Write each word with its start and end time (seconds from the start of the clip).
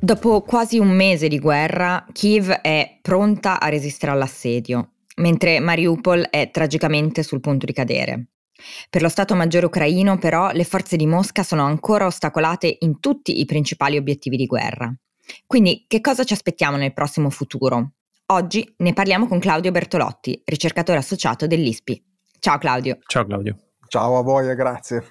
Dopo 0.00 0.42
quasi 0.42 0.78
un 0.78 0.90
mese 0.90 1.28
di 1.28 1.38
guerra, 1.38 2.04
Kiev 2.12 2.50
è 2.50 2.98
pronta 3.02 3.60
a 3.60 3.68
resistere 3.68 4.12
all'assedio 4.12 4.92
mentre 5.18 5.60
Mariupol 5.60 6.28
è 6.30 6.50
tragicamente 6.50 7.22
sul 7.22 7.40
punto 7.40 7.66
di 7.66 7.72
cadere. 7.72 8.26
Per 8.90 9.02
lo 9.02 9.08
Stato 9.08 9.34
Maggiore 9.34 9.66
ucraino, 9.66 10.18
però, 10.18 10.50
le 10.50 10.64
forze 10.64 10.96
di 10.96 11.06
Mosca 11.06 11.42
sono 11.42 11.64
ancora 11.64 12.06
ostacolate 12.06 12.78
in 12.80 12.98
tutti 12.98 13.40
i 13.40 13.44
principali 13.44 13.96
obiettivi 13.96 14.36
di 14.36 14.46
guerra. 14.46 14.92
Quindi, 15.46 15.84
che 15.86 16.00
cosa 16.00 16.24
ci 16.24 16.32
aspettiamo 16.32 16.76
nel 16.76 16.92
prossimo 16.92 17.30
futuro? 17.30 17.92
Oggi 18.26 18.74
ne 18.78 18.92
parliamo 18.92 19.26
con 19.26 19.38
Claudio 19.38 19.70
Bertolotti, 19.70 20.42
ricercatore 20.44 20.98
associato 20.98 21.46
dell'ISPI. 21.46 22.02
Ciao 22.40 22.58
Claudio. 22.58 22.98
Ciao 23.06 23.24
Claudio. 23.24 23.56
Ciao 23.86 24.18
a 24.18 24.22
voi 24.22 24.50
e 24.50 24.54
grazie. 24.54 25.04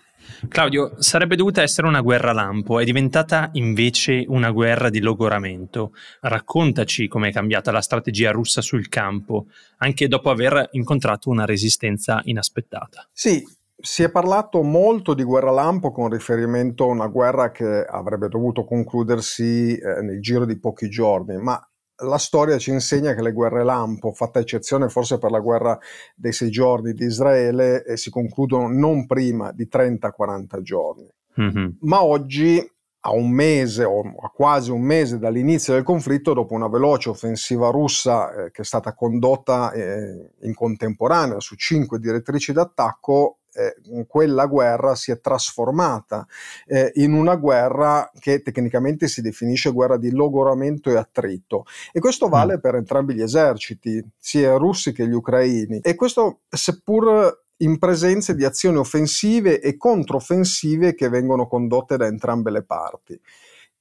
Claudio, 0.48 0.95
sarebbe 0.99 1.36
dovuta 1.36 1.62
essere 1.62 1.88
una 1.88 2.02
guerra 2.02 2.31
lampo, 2.31 2.80
è 2.80 2.83
diventata 2.83 3.50
invece 3.53 4.23
una 4.28 4.52
guerra 4.52 4.89
di 4.89 5.00
logoramento. 5.00 5.94
Raccontaci 6.22 7.08
com'è 7.08 7.31
cambiata 7.31 7.72
la 7.72 7.81
strategia 7.81 8.31
russa 8.31 8.61
sul 8.61 8.88
campo, 8.89 9.47
anche 9.78 10.08
dopo 10.08 10.30
aver 10.30 10.69
incontrato 10.72 11.30
una 11.30 11.45
resistenza 11.45 12.22
inaspettata. 12.23 13.08
Sì, 13.11 13.44
si 13.80 14.03
è 14.03 14.09
parlato 14.09 14.64
molto 14.64 15.14
di 15.14 15.23
guerra 15.23 15.52
lampo 15.52 15.92
con 15.92 16.09
riferimento 16.09 16.86
a 16.86 16.88
una 16.88 17.08
guerra 17.08 17.52
che 17.52 17.86
avrebbe 17.86 18.28
dovuto 18.28 18.66
concludersi 18.66 19.78
eh, 19.78 20.02
nel 20.02 20.19
giro 20.19 20.45
di 20.45 20.59
pochi 20.59 20.89
giorni, 20.89 21.38
ma 21.38 21.62
la 22.03 22.17
storia 22.17 22.58
ci 22.58 22.72
insegna 22.72 23.14
che 23.14 23.22
le 23.22 23.31
guerre 23.31 23.64
lampo, 23.64 24.12
fatta 24.12 24.40
eccezione 24.40 24.90
forse 24.90 25.17
per 25.17 25.31
la 25.31 25.40
guerra 25.40 25.78
dei 26.16 26.34
sei 26.34 26.50
giorni 26.50 26.94
di 26.94 27.06
Israele, 27.06 27.84
eh, 27.84 27.98
si 27.98 28.09
concludono 28.09 28.67
non 28.67 29.06
prima 29.06 29.52
di 29.52 29.67
30-40 29.72 30.62
giorni. 30.62 31.09
Mm-hmm. 31.40 31.70
Ma 31.81 32.03
oggi, 32.03 32.59
a 33.02 33.12
un 33.12 33.30
mese 33.31 33.84
o 33.84 34.02
a 34.02 34.30
quasi 34.30 34.72
un 34.72 34.81
mese 34.81 35.18
dall'inizio 35.18 35.73
del 35.73 35.84
conflitto, 35.84 36.34
dopo 36.34 36.53
una 36.53 36.68
veloce 36.68 37.09
offensiva 37.09 37.70
russa 37.70 38.45
eh, 38.45 38.52
che 38.52 38.62
è 38.62 38.66
stata 38.66 38.94
condotta 38.94 39.72
eh, 39.72 40.34
in 40.42 40.53
contemporanea 40.53 41.40
su 41.40 41.56
cinque 41.56 42.00
direttrici 42.00 42.52
d'attacco, 42.52 43.40
eh, 43.58 44.05
quella 44.08 44.45
guerra 44.45 44.95
si 44.95 45.11
è 45.11 45.19
trasformata 45.19 46.25
eh, 46.66 46.91
in 46.95 47.13
una 47.13 47.36
guerra 47.36 48.09
che 48.19 48.41
tecnicamente 48.41 49.08
si 49.08 49.22
definisce 49.22 49.72
guerra 49.72 49.97
di 49.97 50.11
logoramento 50.11 50.89
e 50.91 50.97
attrito 50.97 51.66
e 51.91 52.00
questo 52.00 52.28
mm. 52.28 52.31
vale 52.31 52.58
mm. 52.58 52.59
per 52.59 52.75
entrambi 52.75 53.16
gli 53.16 53.22
eserciti, 53.22 54.03
sia 54.17 54.53
i 54.53 54.58
russi 54.58 54.91
che 54.91 55.08
gli 55.08 55.13
ucraini 55.13 55.80
e 55.80 55.95
questo 55.95 56.41
seppur 56.50 57.45
in 57.58 57.80
presenza 57.80 58.33
di 58.33 58.45
azioni 58.45 58.78
offensive 58.78 59.59
e 59.59 59.78
controffensive 59.78 60.94
che 60.94 61.09
vengono 61.09 61.47
condotte 61.47 61.97
da 61.97 62.05
entrambe 62.05 62.52
le 62.52 62.63
parti. 62.63 63.19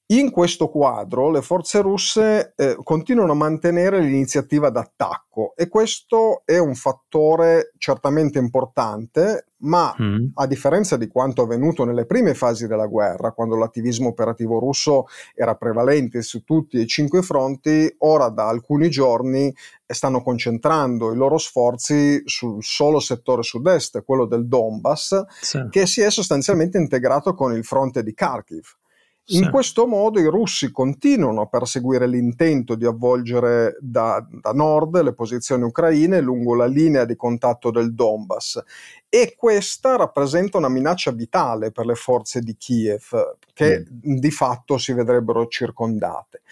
In 0.09 0.31
questo 0.31 0.69
quadro 0.69 1.29
le 1.29 1.41
forze 1.41 1.81
russe 1.81 2.53
eh, 2.55 2.77
continuano 2.81 3.33
a 3.33 3.35
mantenere 3.35 3.99
l'iniziativa 3.99 4.69
d'attacco 4.69 5.51
e 5.53 5.67
questo 5.67 6.43
è 6.45 6.57
un 6.57 6.75
fattore 6.75 7.73
certamente 7.77 8.39
importante, 8.39 9.47
ma 9.63 9.93
mm. 10.01 10.27
a 10.35 10.47
differenza 10.47 10.95
di 10.95 11.09
quanto 11.09 11.41
avvenuto 11.41 11.83
nelle 11.83 12.05
prime 12.05 12.35
fasi 12.35 12.67
della 12.67 12.85
guerra, 12.85 13.33
quando 13.33 13.57
l'attivismo 13.57 14.07
operativo 14.07 14.59
russo 14.59 15.07
era 15.35 15.55
prevalente 15.55 16.21
su 16.21 16.45
tutti 16.45 16.79
e 16.79 16.87
cinque 16.87 17.21
fronti, 17.21 17.93
ora 17.97 18.29
da 18.29 18.47
alcuni 18.47 18.89
giorni 18.89 19.53
stanno 19.85 20.21
concentrando 20.21 21.11
i 21.11 21.17
loro 21.17 21.37
sforzi 21.37 22.21
sul 22.23 22.63
solo 22.63 23.01
settore 23.01 23.43
sud-est, 23.43 24.05
quello 24.05 24.25
del 24.25 24.47
Donbass, 24.47 25.25
sì. 25.41 25.67
che 25.69 25.85
si 25.85 25.99
è 25.99 26.09
sostanzialmente 26.09 26.77
integrato 26.77 27.33
con 27.33 27.51
il 27.53 27.65
fronte 27.65 28.03
di 28.03 28.13
Kharkiv. 28.13 28.63
In 29.29 29.43
sì. 29.43 29.49
questo 29.49 29.87
modo 29.87 30.21
i 30.21 30.29
russi 30.29 30.71
continuano 30.71 31.41
a 31.41 31.47
perseguire 31.47 32.07
l'intento 32.07 32.75
di 32.75 32.85
avvolgere 32.85 33.75
da, 33.81 34.25
da, 34.29 34.51
nord 34.51 35.01
le 35.01 35.13
posizioni 35.13 35.63
ucraine 35.63 36.21
lungo 36.21 36.55
la 36.55 36.65
linea 36.65 37.03
di 37.03 37.17
contatto 37.17 37.69
del 37.69 37.93
Donbass 37.93 38.63
e 39.09 39.35
questa 39.35 39.97
rappresenta 39.97 40.57
una 40.57 40.69
minaccia 40.69 41.11
vitale 41.11 41.71
per 41.71 41.85
le 41.85 41.95
forze 41.95 42.39
di 42.39 42.55
Kiev 42.55 43.37
che 43.53 43.79
mm. 43.79 44.15
di 44.15 44.31
fatto 44.31 44.77
si 44.77 44.93
vedrebbero 44.93 45.47
circondate. 45.47 46.43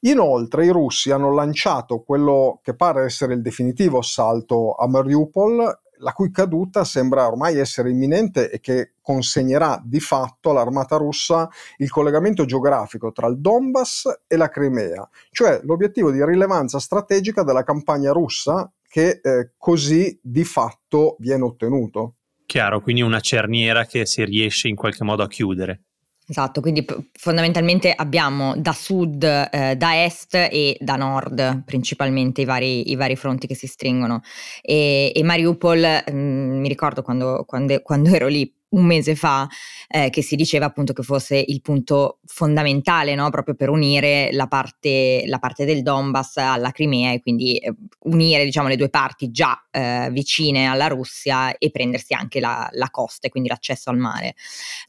Inoltre 0.00 0.66
i 0.66 0.70
russi 0.70 1.12
hanno 1.12 1.32
lanciato 1.32 2.00
quello 2.00 2.58
che 2.64 2.74
pare 2.74 3.04
essere 3.04 3.34
il 3.34 3.42
definitivo 3.42 3.98
assalto 3.98 4.74
a 4.74 4.88
Mariupol 4.88 5.82
la 5.98 6.12
cui 6.12 6.30
caduta 6.30 6.84
sembra 6.84 7.26
ormai 7.26 7.58
essere 7.58 7.90
imminente 7.90 8.50
e 8.50 8.60
che 8.60 8.94
consegnerà 9.00 9.80
di 9.84 10.00
fatto 10.00 10.50
all'armata 10.50 10.96
russa 10.96 11.48
il 11.78 11.90
collegamento 11.90 12.44
geografico 12.44 13.12
tra 13.12 13.26
il 13.26 13.38
Donbass 13.38 14.22
e 14.26 14.36
la 14.36 14.48
Crimea, 14.48 15.08
cioè 15.30 15.60
l'obiettivo 15.62 16.10
di 16.10 16.24
rilevanza 16.24 16.78
strategica 16.78 17.42
della 17.42 17.64
campagna 17.64 18.12
russa 18.12 18.70
che 18.88 19.20
eh, 19.22 19.52
così 19.56 20.18
di 20.22 20.44
fatto 20.44 21.16
viene 21.18 21.44
ottenuto. 21.44 22.14
Chiaro, 22.46 22.80
quindi 22.80 23.02
una 23.02 23.20
cerniera 23.20 23.86
che 23.86 24.06
si 24.06 24.24
riesce 24.24 24.68
in 24.68 24.76
qualche 24.76 25.02
modo 25.02 25.22
a 25.22 25.28
chiudere. 25.28 25.82
Esatto, 26.26 26.62
quindi 26.62 26.86
fondamentalmente 27.12 27.92
abbiamo 27.92 28.54
da 28.56 28.72
sud, 28.72 29.22
eh, 29.24 29.76
da 29.76 30.04
est 30.04 30.34
e 30.34 30.74
da 30.80 30.96
nord 30.96 31.64
principalmente 31.66 32.40
i 32.40 32.44
vari, 32.46 32.90
i 32.90 32.96
vari 32.96 33.14
fronti 33.14 33.46
che 33.46 33.54
si 33.54 33.66
stringono. 33.66 34.22
E, 34.62 35.12
e 35.14 35.22
Mariupol, 35.22 36.02
mh, 36.06 36.16
mm, 36.16 36.60
mi 36.60 36.68
ricordo 36.68 37.02
quando, 37.02 37.44
quando, 37.46 37.78
quando, 37.82 38.08
ero 38.14 38.28
lì 38.28 38.50
un 38.70 38.86
mese 38.86 39.14
fa, 39.14 39.46
eh, 39.86 40.08
che 40.08 40.22
si 40.22 40.34
diceva 40.34 40.64
appunto 40.64 40.94
che 40.94 41.02
fosse 41.02 41.44
il 41.46 41.60
punto 41.60 42.20
fondamentale 42.24 43.14
no? 43.14 43.28
proprio 43.30 43.54
per 43.54 43.68
unire 43.68 44.30
la 44.32 44.46
parte, 44.46 45.24
la 45.26 45.38
parte, 45.38 45.66
del 45.66 45.82
Donbass 45.82 46.38
alla 46.38 46.70
Crimea 46.70 47.12
e 47.12 47.20
quindi 47.20 47.58
eh, 47.58 47.74
unire 48.04 48.44
diciamo, 48.44 48.68
le 48.68 48.76
due 48.76 48.88
parti 48.88 49.30
già 49.30 49.62
eh, 49.70 50.08
vicine 50.10 50.66
alla 50.66 50.88
Russia 50.88 51.56
e 51.58 51.70
prendersi 51.70 52.14
anche 52.14 52.40
la, 52.40 52.66
la 52.72 52.88
costa 52.90 53.26
e 53.26 53.30
quindi 53.30 53.50
l'accesso 53.50 53.90
al 53.90 53.98
mare. 53.98 54.34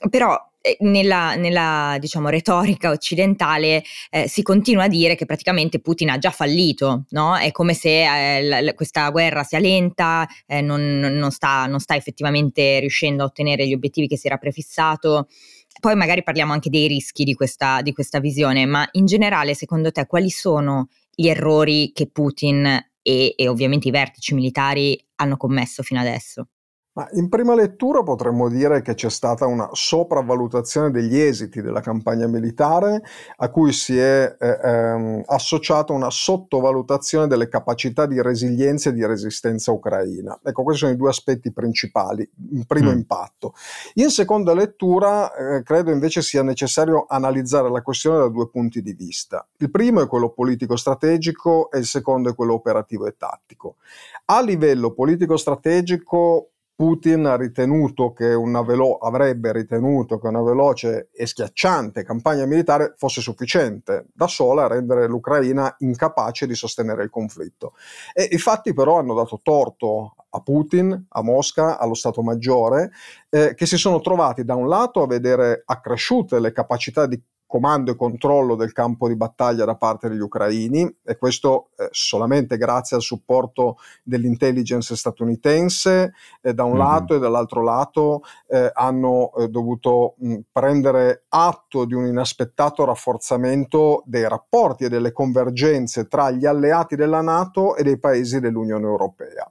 Però 0.10 0.36
nella, 0.80 1.36
nella 1.36 1.98
diciamo, 2.00 2.30
retorica 2.30 2.90
occidentale 2.90 3.84
eh, 4.10 4.28
si 4.28 4.42
continua 4.42 4.84
a 4.84 4.88
dire 4.88 5.16
che 5.16 5.26
praticamente 5.26 5.80
Putin 5.80 6.10
ha 6.10 6.18
già 6.18 6.32
fallito, 6.32 7.06
no? 7.10 7.36
È 7.38 7.52
come 7.52 7.74
se 7.74 8.38
eh, 8.38 8.64
l- 8.64 8.74
questa 8.74 9.10
guerra 9.10 9.44
sia 9.44 9.60
lenta, 9.60 10.28
eh, 10.48 10.62
non, 10.62 11.00
non, 11.00 11.32
sta, 11.32 11.66
non 11.68 11.80
sta 11.80 11.96
effettivamente 11.96 12.80
riuscendo 12.80 13.24
a 13.24 13.28
ottenere 13.28 13.68
gli 13.68 13.74
obiettivi 13.74 14.08
che 14.08 14.18
si 14.18 14.28
era 14.28 14.38
prefissato. 14.38 15.28
Poi 15.80 15.96
magari 15.96 16.24
parliamo 16.24 16.54
anche 16.54 16.70
dei 16.70 16.88
rischi 16.88 17.24
di 17.24 17.34
questa, 17.34 17.82
di 17.82 17.94
questa 17.94 18.20
visione, 18.20 18.66
ma 18.66 18.88
in 18.94 19.06
generale 19.06 19.54
secondo 19.54 19.92
te 19.92 20.06
quali 20.06 20.30
sono 20.30 20.88
gli 21.14 21.28
errori 21.28 21.92
che 21.94 22.08
Putin 22.08 22.66
e, 23.02 23.34
e 23.36 23.48
ovviamente 23.48 23.88
i 23.88 23.92
vertici 23.92 24.34
militari 24.34 25.00
hanno 25.16 25.38
commesso 25.38 25.84
fino 25.84 26.00
adesso? 26.00 26.48
Ma 26.96 27.10
in 27.12 27.28
prima 27.28 27.56
lettura 27.56 28.04
potremmo 28.04 28.48
dire 28.48 28.82
che 28.82 28.94
c'è 28.94 29.10
stata 29.10 29.46
una 29.46 29.68
sopravvalutazione 29.74 30.92
degli 30.92 31.18
esiti 31.18 31.62
della 31.62 31.82
campagna 31.82 32.26
militare 32.26 33.04
a 33.36 33.50
cui 33.50 33.74
si 33.74 33.98
è 33.98 34.34
eh, 34.40 34.60
ehm, 34.64 35.24
associata 35.26 35.92
una 35.92 36.10
sottovalutazione 36.10 37.28
delle 37.28 37.50
capacità 37.50 38.06
di 38.06 38.22
resilienza 38.22 38.90
e 38.90 38.94
di 38.94 39.06
resistenza 39.06 39.74
ucraina. 39.74 40.40
Ecco, 40.42 40.64
questi 40.64 40.84
sono 40.84 40.94
i 40.94 40.98
due 40.98 41.10
aspetti 41.10 41.52
principali, 41.52 42.30
in 42.52 42.64
primo 42.64 42.92
mm. 42.92 42.96
impatto. 42.96 43.54
In 43.96 44.10
seconda 44.10 44.54
lettura 44.54 45.36
eh, 45.36 45.64
credo 45.64 45.92
invece 45.92 46.22
sia 46.22 46.44
necessario 46.44 47.08
analizzare 47.10 47.70
la 47.70 47.82
questione 47.82 48.20
da 48.20 48.30
due 48.30 48.48
punti 48.48 48.82
di 48.82 48.94
vista. 48.94 49.46
Il 49.58 49.70
primo 49.70 50.02
è 50.02 50.08
quello 50.08 50.30
politico-strategico 50.30 51.72
e 51.72 51.80
il 51.80 51.86
secondo 51.86 52.30
è 52.30 52.36
quello 52.36 52.54
operativo 52.54 53.06
e 53.06 53.16
tattico. 53.18 53.76
A 54.28 54.40
livello 54.40 54.94
politico-strategico 54.94 56.52
Putin 56.76 57.26
ha 57.26 57.38
ritenuto 57.38 58.12
che 58.12 58.34
una 58.34 58.62
velo- 58.62 58.98
avrebbe 58.98 59.54
ritenuto 59.54 60.20
che 60.20 60.28
una 60.28 60.42
veloce 60.42 61.10
e 61.14 61.26
schiacciante 61.26 62.04
campagna 62.04 62.46
militare 62.46 62.96
fosse 62.98 63.22
sufficiente 63.22 64.08
da 64.14 64.28
sola 64.28 64.66
a 64.66 64.68
rendere 64.68 65.08
l'Ucraina 65.08 65.74
incapace 65.80 66.46
di 66.46 66.54
sostenere 66.54 67.04
il 67.04 67.10
conflitto. 67.10 67.76
E 68.14 68.28
i 68.30 68.38
fatti 68.38 68.74
però 68.74 69.00
hanno 69.00 69.14
dato 69.14 69.40
torto 69.42 70.16
a 70.30 70.42
Putin, 70.42 71.06
a 71.08 71.24
Mosca, 71.24 71.80
allo 71.80 71.94
Stato 71.94 72.22
Maggiore, 72.22 72.92
eh, 73.30 73.54
che 73.54 73.66
si 73.66 73.78
sono 73.78 74.02
trovati 74.02 74.44
da 74.44 74.56
un 74.56 74.68
lato 74.68 75.02
a 75.02 75.08
vedere 75.08 75.64
accresciute 75.66 76.42
le 76.42 76.52
capacità 76.52 77.06
di 77.06 77.18
comando 77.48 77.92
e 77.92 77.96
controllo 77.96 78.56
del 78.56 78.72
campo 78.72 79.08
di 79.08 79.16
battaglia 79.16 79.66
da 79.66 79.76
parte 79.76 80.10
degli 80.10 80.20
ucraini 80.20 80.98
e 81.04 81.18
questo 81.18 81.70
eh, 81.78 81.88
solamente 81.92 82.58
grazie 82.58 82.96
al 82.96 83.02
supporto 83.02 83.78
dell'intelligence 84.04 84.96
statunitense 84.96 86.14
eh, 86.42 86.54
da 86.54 86.64
un 86.64 86.72
mm-hmm. 86.72 86.80
lato 86.80 87.16
e 87.16 87.20
dall'altro 87.20 87.64
lato 87.64 88.22
eh, 88.48 88.72
hanno 88.74 89.34
eh, 89.36 89.48
dovuto 89.48 90.16
mh, 90.18 90.38
prendere 90.52 91.26
atto 91.30 91.86
di 91.86 91.94
un 91.94 92.06
inaspettato 92.06 92.84
rafforzamento 92.84 94.04
dei 94.06 94.28
rapporti 94.28 94.86
e 94.86 94.90
delle 94.90 95.12
convergenze 95.12 96.08
tra 96.08 96.32
gli 96.32 96.46
alleati 96.46 96.96
della 96.96 97.22
Nato 97.22 97.76
e 97.76 97.84
dei 97.84 98.00
paesi 98.00 98.40
dell'Unione 98.40 98.86
Europea. 98.86 99.50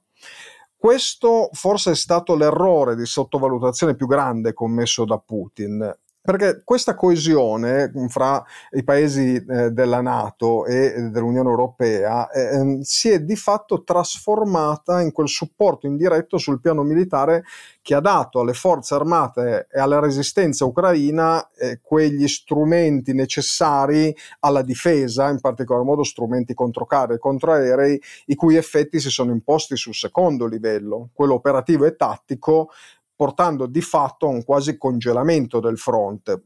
Questo 0.77 1.49
forse 1.53 1.93
è 1.93 1.95
stato 1.95 2.37
l'errore 2.37 2.95
di 2.95 3.07
sottovalutazione 3.07 3.95
più 3.95 4.07
grande 4.07 4.53
commesso 4.53 5.07
da 5.07 5.19
Putin 5.19 5.97
perché 6.25 6.63
questa 6.65 6.95
coesione 6.95 7.93
fra 8.09 8.43
i 8.71 8.83
paesi 8.83 9.35
eh, 9.35 9.71
della 9.73 10.01
Nato 10.01 10.65
e 10.65 11.11
dell'Unione 11.11 11.51
Europea 11.51 12.31
eh, 12.31 12.57
ehm, 12.57 12.81
si 12.81 13.11
è 13.11 13.21
di 13.21 13.37
fatto 13.37 13.85
trasformata 13.85 15.03
in 15.03 15.13
quel 15.13 15.29
supporto 15.29 15.87
indiretto 15.87 16.39
sul 16.39 16.63
piano 16.63 16.83
militare 16.83 17.45
che 17.83 17.95
ha 17.95 18.01
dato 18.01 18.41
alle 18.41 18.55
forze 18.55 18.95
armate 18.95 19.67
e 19.71 19.79
alla 19.79 20.01
resistenza 20.01 20.65
ucraina 20.65 21.47
eh, 21.59 21.81
quegli 21.83 22.27
strumenti 22.27 23.13
necessari 23.13 24.17
alla 24.41 24.63
difesa, 24.63 25.29
in 25.29 25.41
particolar 25.41 25.85
modo 25.85 26.05
strumenti 26.05 26.55
contro 26.55 26.87
carri 26.87 27.17
e 27.17 27.19
contro 27.19 27.53
aerei, 27.53 28.01
i 28.27 28.35
cui 28.35 28.57
effetti 28.57 28.99
si 28.99 29.11
sono 29.11 29.31
imposti 29.31 29.77
sul 29.77 29.95
secondo 29.95 30.47
livello, 30.47 31.11
quello 31.13 31.35
operativo 31.35 31.85
e 31.85 31.97
tattico, 31.97 32.71
portando 33.17 33.67
di 33.67 33.81
fatto 33.81 34.27
a 34.27 34.31
un 34.31 34.45
quasi 34.45 34.77
congelamento 34.77 35.61
del 35.61 35.79
fronte, 35.79 36.43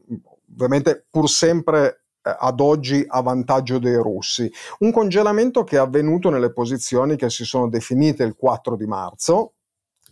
ovviamente 0.51 1.05
pur 1.09 1.29
sempre 1.29 2.03
eh, 2.21 2.35
ad 2.37 2.59
oggi 2.59 3.03
a 3.07 3.21
vantaggio 3.21 3.79
dei 3.79 3.95
russi. 3.95 4.51
Un 4.79 4.91
congelamento 4.91 5.63
che 5.63 5.77
è 5.77 5.79
avvenuto 5.79 6.29
nelle 6.29 6.51
posizioni 6.51 7.15
che 7.15 7.29
si 7.29 7.45
sono 7.45 7.69
definite 7.69 8.23
il 8.23 8.35
4 8.35 8.75
di 8.75 8.85
marzo, 8.85 9.53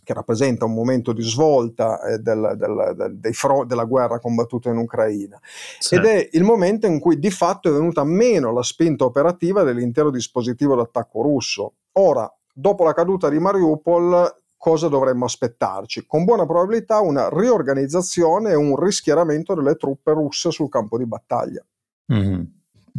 che 0.02 0.14
rappresenta 0.14 0.64
un 0.64 0.72
momento 0.72 1.12
di 1.12 1.22
svolta 1.22 2.00
eh, 2.00 2.16
del, 2.16 2.54
del, 2.56 3.18
del, 3.18 3.34
fro- 3.34 3.66
della 3.66 3.84
guerra 3.84 4.18
combattuta 4.18 4.70
in 4.70 4.78
Ucraina. 4.78 5.38
Sì. 5.78 5.96
Ed 5.96 6.06
è 6.06 6.28
il 6.32 6.44
momento 6.44 6.86
in 6.86 6.98
cui 6.98 7.18
di 7.18 7.30
fatto 7.30 7.68
è 7.68 7.72
venuta 7.72 8.04
meno 8.04 8.50
la 8.50 8.62
spinta 8.62 9.04
operativa 9.04 9.64
dell'intero 9.64 10.10
dispositivo 10.10 10.74
d'attacco 10.76 11.20
russo. 11.20 11.74
Ora, 11.98 12.32
dopo 12.54 12.84
la 12.84 12.94
caduta 12.94 13.28
di 13.28 13.38
Mariupol, 13.38 14.34
cosa 14.58 14.88
dovremmo 14.88 15.24
aspettarci? 15.24 16.04
Con 16.06 16.24
buona 16.24 16.44
probabilità 16.44 17.00
una 17.00 17.30
riorganizzazione 17.30 18.50
e 18.50 18.56
un 18.56 18.76
rischieramento 18.76 19.54
delle 19.54 19.76
truppe 19.76 20.12
russe 20.12 20.50
sul 20.50 20.68
campo 20.68 20.98
di 20.98 21.06
battaglia. 21.06 21.64
Mm-hmm. 22.12 22.42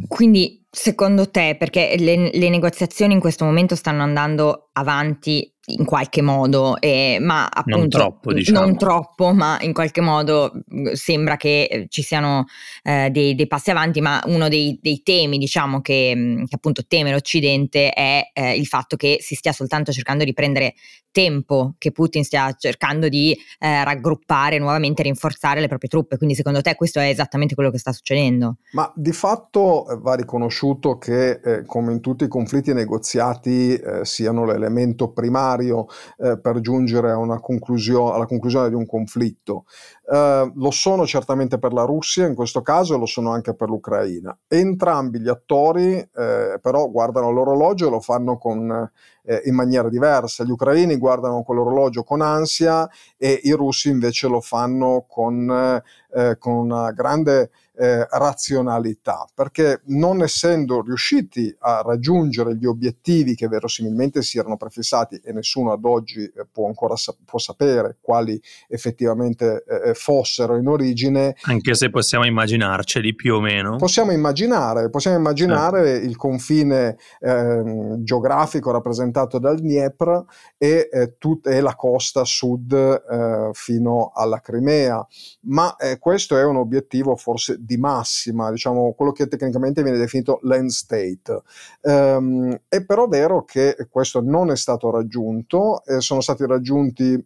Quindi, 0.08 0.64
secondo 0.70 1.30
te, 1.30 1.56
perché 1.58 1.94
le, 1.98 2.30
le, 2.32 2.48
negoziazioni 2.48 3.12
in 3.12 3.20
questo 3.20 3.44
momento 3.44 3.74
stanno 3.74 4.02
andando 4.02 4.70
avanti 4.72 5.54
in 5.76 5.84
qualche 5.84 6.22
modo, 6.22 6.80
eh, 6.80 7.18
ma 7.20 7.46
appunto 7.46 7.78
non 7.78 7.88
troppo, 7.88 8.32
diciamo. 8.32 8.60
non 8.60 8.76
troppo, 8.76 9.32
ma 9.32 9.58
in 9.60 9.72
qualche 9.72 10.00
modo 10.00 10.52
mm, 10.52 10.92
sembra 10.92 11.36
che 11.36 11.64
eh, 11.64 11.86
ci 11.88 12.02
siano 12.02 12.46
eh, 12.82 13.10
dei, 13.10 13.34
dei, 13.34 13.46
passi 13.46 13.70
avanti, 13.70 14.00
ma 14.00 14.22
uno 14.26 14.48
dei, 14.48 14.78
dei 14.80 15.02
temi, 15.02 15.38
diciamo, 15.38 15.80
che, 15.80 16.12
mm, 16.14 16.44
che, 16.44 16.54
appunto 16.56 16.84
teme 16.86 17.12
l'Occidente 17.12 17.90
è 17.90 18.30
eh, 18.32 18.56
il 18.56 18.66
fatto 18.66 18.96
che 18.96 19.18
si 19.20 19.34
stia 19.34 19.52
soltanto 19.52 19.92
cercando 19.92 20.24
di 20.24 20.32
prendere 20.32 20.74
tempo, 21.12 21.74
che 21.78 21.90
Putin 21.90 22.22
stia 22.22 22.52
cercando 22.56 23.08
di 23.08 23.36
eh, 23.58 23.84
raggruppare 23.84 24.58
nuovamente, 24.58 25.02
rinforzare 25.02 25.60
le 25.60 25.68
proprie 25.68 25.88
truppe. 25.88 26.16
Quindi 26.16 26.34
secondo 26.34 26.60
te 26.60 26.74
questo 26.76 27.00
è 27.00 27.08
esattamente 27.08 27.54
quello 27.54 27.70
che 27.70 27.78
sta 27.78 27.92
succedendo? 27.92 28.58
Ma 28.72 28.90
di 28.94 29.12
fatto 29.12 29.88
eh, 29.88 29.98
va 29.98 30.14
riconosciuto 30.14 30.98
che 30.98 31.40
come 31.66 31.92
in 31.92 32.00
tutti 32.00 32.24
i 32.24 32.28
conflitti 32.28 32.72
negoziati 32.72 33.80
siano 34.02 34.44
l'elemento 34.44 35.08
primario 35.10 35.59
necessario 35.60 35.86
eh, 36.18 36.38
per 36.40 36.60
giungere 36.60 37.12
conclusio- 37.40 38.12
alla 38.12 38.26
conclusione 38.26 38.68
di 38.68 38.74
un 38.74 38.86
conflitto. 38.86 39.64
Eh, 40.10 40.52
lo 40.54 40.70
sono 40.70 41.06
certamente 41.06 41.58
per 41.58 41.72
la 41.72 41.84
Russia 41.84 42.26
in 42.26 42.34
questo 42.34 42.62
caso 42.62 42.94
e 42.94 42.98
lo 42.98 43.06
sono 43.06 43.30
anche 43.30 43.54
per 43.54 43.68
l'Ucraina. 43.68 44.36
Entrambi 44.48 45.20
gli 45.20 45.28
attori 45.28 45.96
eh, 45.96 46.58
però 46.60 46.88
guardano 46.88 47.30
l'orologio 47.30 47.86
e 47.86 47.90
lo 47.90 48.00
fanno 48.00 48.36
con, 48.38 48.90
eh, 49.22 49.42
in 49.44 49.54
maniera 49.54 49.88
diversa. 49.88 50.44
Gli 50.44 50.50
ucraini 50.50 50.96
guardano 50.96 51.42
quell'orologio 51.42 52.02
con 52.02 52.22
ansia 52.22 52.88
e 53.16 53.40
i 53.44 53.52
russi 53.52 53.88
invece 53.88 54.28
lo 54.28 54.40
fanno 54.40 55.04
con, 55.08 55.82
eh, 56.12 56.36
con 56.38 56.54
una 56.54 56.90
grande 56.92 57.50
eh, 57.80 58.06
razionalità, 58.10 59.26
perché 59.34 59.80
non 59.86 60.22
essendo 60.22 60.82
riusciti 60.82 61.54
a 61.60 61.80
raggiungere 61.82 62.54
gli 62.56 62.66
obiettivi 62.66 63.34
che 63.34 63.48
verosimilmente 63.48 64.20
si 64.20 64.36
erano 64.36 64.58
prefissati 64.58 65.18
e 65.24 65.32
nessuno 65.32 65.72
ad 65.72 65.84
oggi 65.84 66.22
eh, 66.24 66.46
può 66.52 66.66
ancora 66.66 66.94
sa- 66.96 67.16
può 67.24 67.38
sapere 67.38 67.96
quali 68.02 68.38
effettivamente 68.68 69.64
eh, 69.64 69.94
fossero 69.94 70.58
in 70.58 70.68
origine. 70.68 71.34
Anche 71.44 71.74
se 71.74 71.88
possiamo 71.88 72.26
immaginarceli 72.26 73.14
più 73.14 73.36
o 73.36 73.40
meno. 73.40 73.76
Possiamo 73.76 74.12
immaginare, 74.12 74.90
possiamo 74.90 75.16
immaginare 75.16 76.00
sì. 76.00 76.06
il 76.06 76.16
confine 76.16 76.98
ehm, 77.20 78.04
geografico 78.04 78.72
rappresentato 78.72 79.38
dal 79.38 79.58
Dniepr 79.58 80.24
e, 80.58 80.88
eh, 80.92 81.14
tut- 81.16 81.46
e 81.46 81.62
la 81.62 81.74
costa 81.74 82.24
sud 82.24 82.72
eh, 82.72 83.50
fino 83.54 84.12
alla 84.14 84.40
Crimea, 84.40 85.06
ma 85.44 85.76
eh, 85.76 85.98
questo 85.98 86.36
è 86.36 86.44
un 86.44 86.56
obiettivo 86.56 87.16
forse 87.16 87.56
di 87.70 87.76
massima, 87.76 88.50
diciamo 88.50 88.92
quello 88.94 89.12
che 89.12 89.28
tecnicamente 89.28 89.84
viene 89.84 89.96
definito 89.96 90.40
land 90.42 90.70
state. 90.70 91.42
Um, 91.82 92.60
è 92.66 92.84
però 92.84 93.06
vero 93.06 93.44
che 93.44 93.76
questo 93.88 94.20
non 94.20 94.50
è 94.50 94.56
stato 94.56 94.90
raggiunto, 94.90 95.84
eh, 95.84 96.00
sono 96.00 96.20
stati 96.20 96.44
raggiunti 96.46 97.24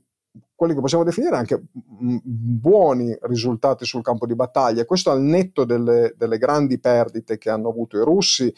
quelli 0.54 0.74
che 0.74 0.80
possiamo 0.80 1.04
definire 1.04 1.36
anche 1.36 1.62
buoni 1.72 3.16
risultati 3.22 3.84
sul 3.84 4.02
campo 4.02 4.26
di 4.26 4.34
battaglia, 4.34 4.84
questo 4.84 5.10
al 5.10 5.22
netto 5.22 5.64
delle, 5.64 6.14
delle 6.16 6.38
grandi 6.38 6.78
perdite 6.78 7.38
che 7.38 7.50
hanno 7.50 7.70
avuto 7.70 7.98
i 7.98 8.04
russi 8.04 8.54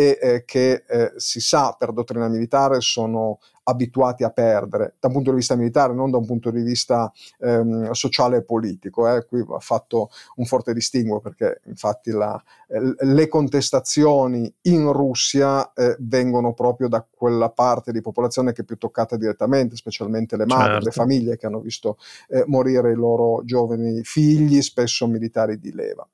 e 0.00 0.18
eh, 0.18 0.44
che 0.46 0.84
eh, 0.88 1.12
si 1.16 1.40
sa 1.40 1.76
per 1.78 1.92
dottrina 1.92 2.26
militare 2.26 2.80
sono 2.80 3.38
abituati 3.64 4.24
a 4.24 4.30
perdere 4.30 4.94
da 4.98 5.08
un 5.08 5.12
punto 5.12 5.28
di 5.28 5.36
vista 5.36 5.56
militare, 5.56 5.92
non 5.92 6.10
da 6.10 6.16
un 6.16 6.24
punto 6.24 6.50
di 6.50 6.62
vista 6.62 7.12
ehm, 7.38 7.90
sociale 7.90 8.38
e 8.38 8.42
politico. 8.42 9.06
Eh. 9.14 9.26
Qui 9.26 9.44
va 9.44 9.58
fatto 9.58 10.08
un 10.36 10.46
forte 10.46 10.72
distinguo 10.72 11.20
perché 11.20 11.60
infatti 11.66 12.12
la, 12.12 12.42
le 12.68 13.28
contestazioni 13.28 14.50
in 14.62 14.90
Russia 14.90 15.70
eh, 15.74 15.96
vengono 16.00 16.54
proprio 16.54 16.88
da 16.88 17.06
quella 17.06 17.50
parte 17.50 17.92
di 17.92 18.00
popolazione 18.00 18.52
che 18.52 18.62
è 18.62 18.64
più 18.64 18.78
toccata 18.78 19.18
direttamente, 19.18 19.76
specialmente 19.76 20.38
le 20.38 20.46
madri, 20.46 20.72
certo. 20.72 20.84
le 20.86 20.92
famiglie 20.92 21.36
che 21.36 21.44
hanno 21.44 21.60
visto 21.60 21.98
eh, 22.30 22.44
morire 22.46 22.92
i 22.92 22.96
loro 22.96 23.44
giovani 23.44 24.02
figli, 24.02 24.62
spesso 24.62 25.06
militari 25.06 25.60
di 25.60 25.74
leva. 25.74 26.08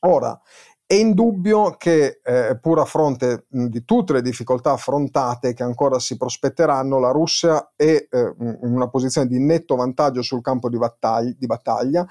Ora, 0.00 0.40
è 0.88 0.94
indubbio 0.94 1.72
che, 1.76 2.18
eh, 2.24 2.58
pur 2.58 2.78
a 2.78 2.86
fronte 2.86 3.44
di 3.50 3.84
tutte 3.84 4.14
le 4.14 4.22
difficoltà 4.22 4.72
affrontate 4.72 5.52
che 5.52 5.62
ancora 5.62 5.98
si 5.98 6.16
prospetteranno, 6.16 6.98
la 6.98 7.10
Russia 7.10 7.72
è 7.76 8.06
eh, 8.10 8.34
in 8.38 8.72
una 8.72 8.88
posizione 8.88 9.26
di 9.26 9.38
netto 9.38 9.76
vantaggio 9.76 10.22
sul 10.22 10.40
campo 10.40 10.70
di 10.70 10.78
battaglia, 10.78 11.34
di 11.38 11.44
battaglia 11.46 12.06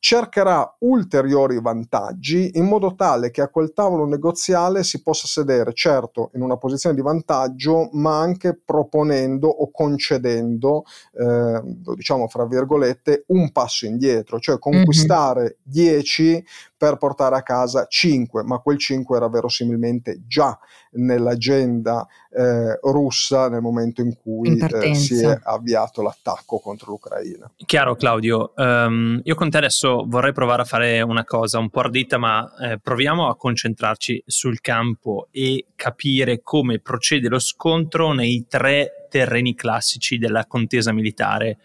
cercherà 0.00 0.76
ulteriori 0.78 1.60
vantaggi 1.60 2.52
in 2.54 2.64
modo 2.64 2.94
tale 2.94 3.30
che 3.30 3.42
a 3.42 3.48
quel 3.48 3.74
tavolo 3.74 4.06
negoziale 4.06 4.82
si 4.82 5.02
possa 5.02 5.26
sedere, 5.26 5.74
certo, 5.74 6.30
in 6.34 6.40
una 6.40 6.56
posizione 6.56 6.96
di 6.96 7.02
vantaggio, 7.02 7.90
ma 7.92 8.18
anche 8.18 8.58
proponendo 8.64 9.46
o 9.46 9.70
concedendo, 9.70 10.84
eh, 11.12 11.60
diciamo 11.94 12.28
fra 12.28 12.46
virgolette, 12.46 13.24
un 13.28 13.52
passo 13.52 13.84
indietro, 13.84 14.40
cioè 14.40 14.58
conquistare 14.58 15.58
10 15.62 16.22
mm-hmm. 16.24 16.38
Per 16.80 16.96
portare 16.96 17.36
a 17.36 17.42
casa 17.42 17.84
5, 17.86 18.42
ma 18.42 18.56
quel 18.56 18.78
5 18.78 19.14
era 19.14 19.28
verosimilmente 19.28 20.22
già 20.26 20.58
nell'agenda 20.92 22.06
eh, 22.30 22.78
russa 22.80 23.50
nel 23.50 23.60
momento 23.60 24.00
in 24.00 24.16
cui 24.16 24.48
in 24.48 24.66
eh, 24.82 24.94
si 24.94 25.22
è 25.22 25.38
avviato 25.42 26.00
l'attacco 26.00 26.58
contro 26.58 26.92
l'Ucraina. 26.92 27.52
Chiaro 27.66 27.96
Claudio, 27.96 28.54
um, 28.56 29.20
io 29.22 29.34
con 29.34 29.50
te 29.50 29.58
adesso 29.58 30.06
vorrei 30.08 30.32
provare 30.32 30.62
a 30.62 30.64
fare 30.64 31.02
una 31.02 31.26
cosa 31.26 31.58
un 31.58 31.68
po' 31.68 31.80
ardita, 31.80 32.16
ma 32.16 32.50
eh, 32.58 32.78
proviamo 32.78 33.28
a 33.28 33.36
concentrarci 33.36 34.22
sul 34.24 34.62
campo 34.62 35.28
e 35.30 35.66
capire 35.76 36.40
come 36.42 36.78
procede 36.78 37.28
lo 37.28 37.40
scontro 37.40 38.14
nei 38.14 38.46
tre 38.48 39.06
terreni 39.10 39.54
classici 39.54 40.16
della 40.16 40.46
contesa 40.46 40.92
militare, 40.92 41.58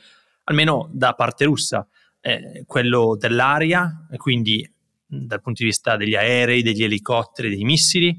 almeno 0.43 0.89
da 0.91 1.13
parte 1.13 1.45
russa. 1.45 1.88
Eh, 2.19 2.63
quello 2.65 3.15
dell'aria, 3.15 4.07
quindi 4.17 4.67
dal 5.05 5.41
punto 5.41 5.62
di 5.62 5.69
vista 5.69 5.95
degli 5.95 6.15
aerei, 6.15 6.62
degli 6.62 6.83
elicotteri, 6.83 7.50
dei 7.50 7.63
missili, 7.63 8.17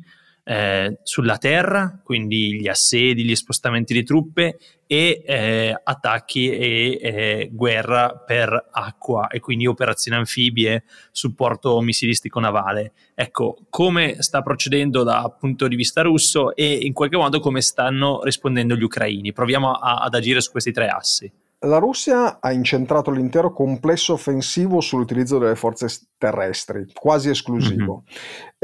eh, 0.49 1.00
sulla 1.02 1.38
terra, 1.38 2.00
quindi 2.05 2.61
gli 2.61 2.69
assedi, 2.69 3.25
gli 3.25 3.35
spostamenti 3.35 3.93
di 3.93 4.05
truppe 4.05 4.59
e 4.87 5.23
eh, 5.26 5.81
attacchi 5.83 6.49
e 6.49 6.99
eh, 7.02 7.50
guerra 7.50 8.11
per 8.25 8.69
acqua 8.71 9.26
e 9.26 9.40
quindi 9.40 9.66
operazioni 9.66 10.19
anfibie, 10.19 10.85
supporto 11.11 11.81
missilistico 11.81 12.38
navale. 12.38 12.93
Ecco, 13.16 13.59
come 13.69 14.23
sta 14.23 14.40
procedendo 14.43 15.02
dal 15.02 15.37
punto 15.37 15.66
di 15.66 15.75
vista 15.75 16.02
russo 16.02 16.55
e 16.55 16.75
in 16.75 16.93
qualche 16.93 17.16
modo 17.16 17.40
come 17.40 17.61
stanno 17.61 18.23
rispondendo 18.23 18.76
gli 18.76 18.85
ucraini. 18.85 19.33
Proviamo 19.33 19.73
a, 19.73 19.97
ad 19.97 20.14
agire 20.14 20.40
su 20.40 20.52
questi 20.52 20.71
tre 20.71 20.87
assi. 20.87 21.28
La 21.61 21.79
Russia 21.79 22.39
ha 22.41 22.53
incentrato 22.53 23.11
l'intero 23.11 23.53
complesso 23.53 24.13
offensivo 24.13 24.81
sull'utilizzo 24.81 25.39
delle 25.39 25.57
forze 25.57 25.89
terrestri, 26.19 26.87
quasi 26.93 27.31
esclusivo, 27.31 28.05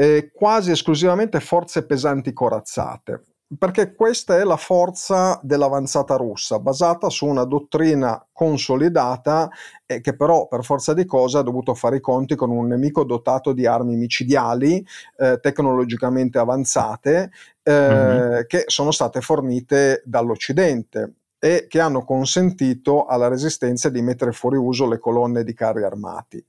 mm-hmm. 0.01 0.27
quasi 0.33 0.71
esclusivamente 0.71 1.39
forze 1.39 1.85
pesanti 1.85 2.33
corazzate 2.33 3.23
perché 3.57 3.93
questa 3.93 4.37
è 4.37 4.43
la 4.43 4.57
forza 4.57 5.39
dell'avanzata 5.43 6.15
russa, 6.15 6.59
basata 6.59 7.09
su 7.09 7.25
una 7.25 7.43
dottrina 7.43 8.25
consolidata 8.31 9.49
e 9.85 10.01
che 10.01 10.15
però 10.15 10.47
per 10.47 10.63
forza 10.63 10.93
di 10.93 11.05
cose 11.05 11.37
ha 11.37 11.41
dovuto 11.41 11.73
fare 11.73 11.97
i 11.97 12.01
conti 12.01 12.35
con 12.35 12.49
un 12.49 12.67
nemico 12.67 13.03
dotato 13.03 13.53
di 13.53 13.65
armi 13.65 13.95
micidiali 13.95 14.85
eh, 15.17 15.39
tecnologicamente 15.39 16.39
avanzate 16.39 17.31
eh, 17.61 17.71
mm-hmm. 17.71 18.41
che 18.47 18.63
sono 18.67 18.91
state 18.91 19.21
fornite 19.21 20.01
dall'Occidente 20.05 21.13
e 21.43 21.65
che 21.67 21.81
hanno 21.81 22.05
consentito 22.05 23.03
alla 23.03 23.27
resistenza 23.27 23.89
di 23.89 24.01
mettere 24.01 24.31
fuori 24.31 24.55
uso 24.55 24.87
le 24.87 24.97
colonne 24.97 25.43
di 25.43 25.53
carri 25.53 25.83
armati. 25.83 26.41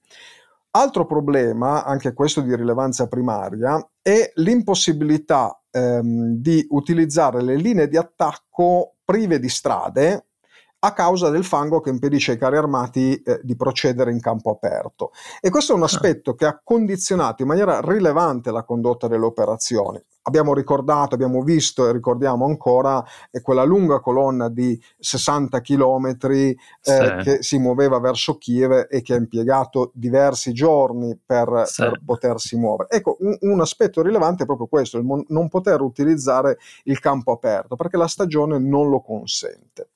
Altro 0.71 1.05
problema, 1.05 1.83
anche 1.83 2.13
questo 2.13 2.43
di 2.43 2.55
rilevanza 2.55 3.09
primaria, 3.09 3.85
è 4.01 4.31
l'impossibilità 4.35 5.61
ehm, 5.69 6.37
di 6.37 6.65
utilizzare 6.71 7.43
le 7.43 7.57
linee 7.57 7.89
di 7.89 7.97
attacco 7.97 8.95
prive 9.05 9.41
di 9.41 9.49
strade 9.49 10.27
a 10.85 10.93
causa 10.93 11.31
del 11.31 11.45
fango 11.45 11.81
che 11.81 11.89
impedisce 11.89 12.33
ai 12.33 12.39
carri 12.39 12.59
armati 12.59 13.15
eh, 13.23 13.41
di 13.43 13.57
procedere 13.57 14.11
in 14.11 14.21
campo 14.21 14.51
aperto. 14.51 15.13
E 15.41 15.49
questo 15.49 15.73
è 15.73 15.77
un 15.77 15.83
ah. 15.83 15.87
aspetto 15.87 16.35
che 16.35 16.45
ha 16.45 16.61
condizionato 16.63 17.43
in 17.43 17.49
maniera 17.49 17.81
rilevante 17.81 18.51
la 18.51 18.65
condotta 18.65 19.09
delle 19.09 19.25
operazioni 19.25 20.03
abbiamo 20.27 20.55
ricordato, 20.55 21.15
abbiamo 21.15 21.43
visto 21.43 21.89
e 21.89 21.93
ricordiamo 21.93 22.45
ancora 22.45 23.03
eh, 23.31 23.41
quella 23.41 23.65
lunga 23.65 24.01
colonna 24.01 24.49
di 24.49 24.81
60 24.99 25.61
chilometri 25.61 26.51
eh, 26.51 26.57
sì. 26.83 27.17
che 27.23 27.43
si 27.43 27.59
muoveva 27.59 27.99
verso 27.99 28.37
Kiev 28.37 28.87
e 28.89 29.03
che 29.03 29.15
ha 29.15 29.17
impiegato 29.17 29.91
diversi 29.95 30.53
giorni 30.53 31.19
per, 31.25 31.65
sì. 31.67 31.83
per 31.83 32.01
potersi 32.05 32.57
muovere. 32.57 32.91
Ecco, 32.91 33.17
un, 33.21 33.37
un, 33.41 33.61
aspetto 33.61 34.03
rilevante 34.03 34.43
è 34.43 34.47
proprio 34.47 34.67
questo, 34.67 34.99
il 34.99 35.05
mon- 35.05 35.25
non 35.29 35.49
poter 35.49 35.81
utilizzare 35.81 36.59
il 36.85 36.99
campo 37.01 37.33
aperto, 37.33 37.77
perché 37.77 37.97
la 37.97 38.09
stagione 38.09 38.59
non 38.59 38.89
lo 38.89 39.01
consente. 39.01 39.89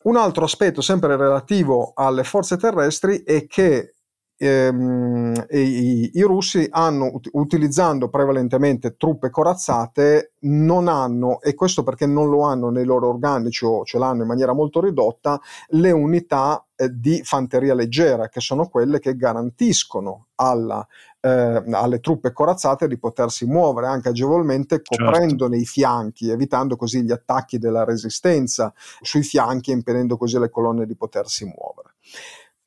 Un 0.00 0.16
altro 0.16 0.44
aspetto 0.44 0.80
sempre 0.80 1.16
relativo 1.16 1.92
alle 1.94 2.22
forze 2.22 2.56
terrestri 2.56 3.24
è 3.24 3.46
che 3.46 3.94
ehm, 4.36 5.46
i, 5.50 6.10
i, 6.14 6.22
russi 6.22 6.66
hanno, 6.70 7.20
utilizzando 7.32 8.08
prevalentemente 8.08 8.96
truppe 8.96 9.30
corazzate, 9.30 10.34
non 10.40 10.86
hanno, 10.86 11.40
e 11.40 11.54
questo 11.54 11.82
perché 11.82 12.06
non 12.06 12.30
lo 12.30 12.42
hanno 12.42 12.70
nei 12.70 12.84
loro 12.84 13.08
organici 13.08 13.64
o 13.64 13.84
ce 13.84 13.98
l'hanno 13.98 14.22
in 14.22 14.28
maniera 14.28 14.52
molto 14.52 14.80
ridotta, 14.80 15.40
le 15.70 15.90
unità 15.90 16.64
eh, 16.76 16.88
di 16.92 17.20
fanteria 17.24 17.74
leggera, 17.74 18.28
che 18.28 18.40
sono 18.40 18.68
quelle 18.68 19.00
che 19.00 19.16
garantiscono 19.16 20.28
alla, 20.36 20.86
eh, 21.20 21.62
alle 21.70 22.00
truppe 22.00 22.32
corazzate 22.32 22.86
di 22.86 22.98
potersi 22.98 23.46
muovere 23.46 23.86
anche 23.86 24.08
agevolmente 24.08 24.80
certo. 24.82 25.04
coprendone 25.04 25.56
certo. 25.56 25.70
i 25.70 25.72
fianchi, 25.72 26.30
evitando 26.30 26.76
così 26.76 27.02
gli 27.02 27.12
attacchi 27.12 27.58
della 27.58 27.84
resistenza 27.84 28.72
sui 29.00 29.22
fianchi, 29.22 29.70
impedendo 29.70 30.16
così 30.16 30.36
alle 30.36 30.50
colonne 30.50 30.86
di 30.86 30.96
potersi 30.96 31.44
muovere. 31.44 31.94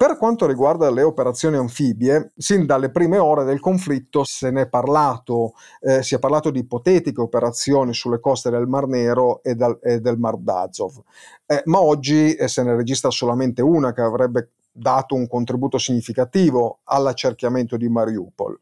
Per 0.02 0.18
quanto 0.18 0.48
riguarda 0.48 0.90
le 0.90 1.04
operazioni 1.04 1.58
anfibie, 1.58 2.32
sin 2.36 2.66
dalle 2.66 2.90
prime 2.90 3.20
ore 3.20 3.44
del 3.44 3.60
conflitto 3.60 4.24
se 4.24 4.50
ne 4.50 4.62
è 4.62 4.68
parlato, 4.68 5.54
eh, 5.80 6.02
si 6.02 6.16
è 6.16 6.20
parlato 6.20 6.50
di 6.50 6.62
ipotetiche 6.62 7.22
operazioni 7.22 7.94
sulle 7.94 8.20
coste 8.20 8.50
del 8.50 8.66
Mar 8.66 8.88
Nero 8.88 9.44
e, 9.44 9.54
dal, 9.54 9.78
e 9.80 10.00
del 10.00 10.18
Mar 10.18 10.38
d'Azov, 10.38 11.04
eh, 11.46 11.62
ma 11.66 11.82
oggi 11.82 12.34
eh, 12.34 12.48
se 12.48 12.64
ne 12.64 12.76
registra 12.76 13.12
solamente 13.12 13.62
una 13.62 13.94
che 13.94 14.02
avrebbe 14.02 14.50
dato 14.72 15.16
un 15.16 15.28
contributo 15.28 15.78
significativo 15.78 16.80
all'accerchiamento 16.86 17.78
di 17.78 17.90
Mariupol. 17.90 18.60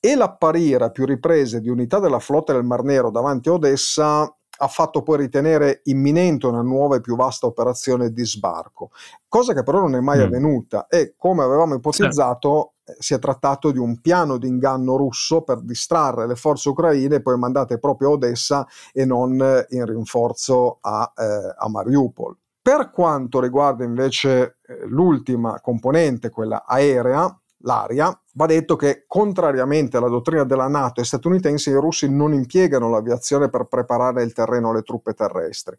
E 0.00 0.14
l'apparire 0.16 0.84
a 0.84 0.90
più 0.90 1.06
riprese 1.06 1.60
di 1.60 1.68
unità 1.68 1.98
della 1.98 2.18
flotta 2.18 2.52
del 2.52 2.64
Mar 2.64 2.82
Nero 2.82 3.10
davanti 3.10 3.48
a 3.48 3.52
Odessa 3.52 4.36
ha 4.58 4.68
fatto 4.68 5.02
poi 5.02 5.18
ritenere 5.18 5.80
imminente 5.84 6.46
una 6.46 6.62
nuova 6.62 6.96
e 6.96 7.00
più 7.00 7.16
vasta 7.16 7.46
operazione 7.46 8.12
di 8.12 8.24
sbarco, 8.24 8.90
cosa 9.28 9.52
che 9.52 9.62
però 9.62 9.80
non 9.80 9.96
è 9.96 10.00
mai 10.00 10.18
mm. 10.18 10.22
avvenuta 10.22 10.86
e 10.86 11.14
come 11.16 11.42
avevamo 11.42 11.74
ipotizzato 11.74 12.74
sì. 12.84 12.94
si 12.98 13.14
è 13.14 13.18
trattato 13.18 13.72
di 13.72 13.78
un 13.78 14.00
piano 14.00 14.36
di 14.36 14.46
inganno 14.46 14.96
russo 14.96 15.42
per 15.42 15.60
distrarre 15.60 16.26
le 16.26 16.36
forze 16.36 16.68
ucraine 16.68 17.20
poi 17.20 17.38
mandate 17.38 17.78
proprio 17.78 18.10
a 18.10 18.12
Odessa 18.12 18.66
e 18.92 19.04
non 19.04 19.64
in 19.70 19.86
rinforzo 19.86 20.78
a, 20.80 21.12
eh, 21.16 21.54
a 21.56 21.68
Mariupol. 21.68 22.36
Per 22.64 22.90
quanto 22.90 23.42
riguarda 23.42 23.84
invece 23.84 24.56
eh, 24.66 24.86
l'ultima 24.86 25.60
componente, 25.60 26.30
quella 26.30 26.64
aerea, 26.64 27.38
l'aria, 27.58 28.18
va 28.32 28.46
detto 28.46 28.74
che 28.74 29.04
contrariamente 29.06 29.98
alla 29.98 30.08
dottrina 30.08 30.44
della 30.44 30.66
Nato 30.66 31.02
e 31.02 31.04
statunitense 31.04 31.68
i 31.68 31.74
russi 31.74 32.08
non 32.08 32.32
impiegano 32.32 32.88
l'aviazione 32.88 33.50
per 33.50 33.66
preparare 33.66 34.22
il 34.22 34.32
terreno 34.32 34.70
alle 34.70 34.80
truppe 34.80 35.12
terrestri. 35.12 35.76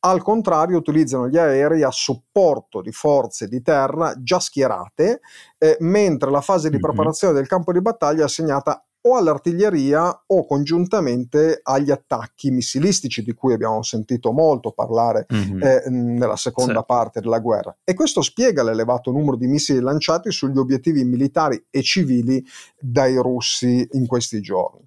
Al 0.00 0.22
contrario 0.22 0.76
utilizzano 0.76 1.28
gli 1.28 1.38
aerei 1.38 1.82
a 1.82 1.90
supporto 1.90 2.82
di 2.82 2.92
forze 2.92 3.48
di 3.48 3.60
terra 3.60 4.14
già 4.22 4.38
schierate, 4.38 5.20
eh, 5.58 5.76
mentre 5.80 6.30
la 6.30 6.40
fase 6.40 6.70
di 6.70 6.78
preparazione 6.78 7.34
del 7.34 7.48
campo 7.48 7.72
di 7.72 7.80
battaglia 7.80 8.20
è 8.20 8.26
assegnata 8.26 8.87
o 9.08 9.16
all'artiglieria 9.16 10.24
o 10.26 10.44
congiuntamente 10.44 11.60
agli 11.62 11.90
attacchi 11.90 12.50
missilistici 12.50 13.22
di 13.22 13.32
cui 13.32 13.54
abbiamo 13.54 13.82
sentito 13.82 14.32
molto 14.32 14.72
parlare 14.72 15.26
mm-hmm. 15.32 15.62
eh, 15.62 15.82
nella 15.88 16.36
seconda 16.36 16.80
sì. 16.80 16.84
parte 16.86 17.20
della 17.20 17.38
guerra. 17.38 17.74
E 17.84 17.94
questo 17.94 18.20
spiega 18.20 18.62
l'elevato 18.62 19.10
numero 19.10 19.36
di 19.36 19.46
missili 19.46 19.80
lanciati 19.80 20.30
sugli 20.30 20.58
obiettivi 20.58 21.04
militari 21.04 21.66
e 21.70 21.82
civili 21.82 22.44
dai 22.78 23.16
russi 23.16 23.88
in 23.92 24.06
questi 24.06 24.40
giorni. 24.40 24.86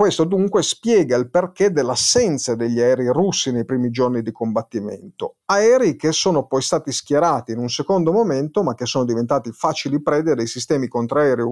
Questo 0.00 0.24
dunque 0.24 0.62
spiega 0.62 1.14
il 1.18 1.28
perché 1.28 1.70
dell'assenza 1.70 2.54
degli 2.54 2.80
aerei 2.80 3.08
russi 3.08 3.52
nei 3.52 3.66
primi 3.66 3.90
giorni 3.90 4.22
di 4.22 4.32
combattimento. 4.32 5.34
Aerei 5.44 5.94
che 5.94 6.10
sono 6.10 6.46
poi 6.46 6.62
stati 6.62 6.90
schierati 6.90 7.52
in 7.52 7.58
un 7.58 7.68
secondo 7.68 8.10
momento, 8.10 8.62
ma 8.62 8.72
che 8.72 8.86
sono 8.86 9.04
diventati 9.04 9.52
facili 9.52 10.00
prede 10.00 10.34
dei 10.34 10.46
sistemi 10.46 10.88
contraerei 10.88 11.44